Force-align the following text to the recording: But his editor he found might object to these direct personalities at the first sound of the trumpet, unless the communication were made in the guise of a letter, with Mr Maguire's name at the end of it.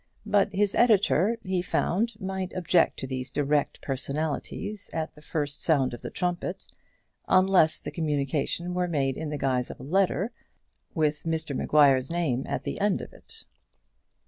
But 0.25 0.51
his 0.51 0.73
editor 0.73 1.37
he 1.43 1.61
found 1.61 2.19
might 2.19 2.53
object 2.53 2.97
to 2.97 3.05
these 3.05 3.29
direct 3.29 3.81
personalities 3.83 4.89
at 4.93 5.13
the 5.13 5.21
first 5.21 5.61
sound 5.61 5.93
of 5.93 6.01
the 6.01 6.09
trumpet, 6.09 6.65
unless 7.27 7.77
the 7.77 7.91
communication 7.91 8.73
were 8.73 8.87
made 8.87 9.15
in 9.15 9.29
the 9.29 9.37
guise 9.37 9.69
of 9.69 9.79
a 9.79 9.83
letter, 9.83 10.31
with 10.95 11.21
Mr 11.21 11.55
Maguire's 11.55 12.09
name 12.09 12.47
at 12.47 12.63
the 12.63 12.81
end 12.81 12.99
of 12.99 13.13
it. 13.13 13.45